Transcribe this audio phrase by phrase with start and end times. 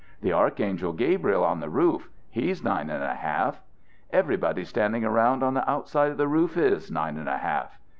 [0.21, 3.61] The Archangel Gabriel on the roof, he's nine and a half.
[4.11, 7.77] Everybody standing around on the outside of the roof is nine and a half.